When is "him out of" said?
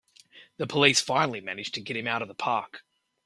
1.95-2.27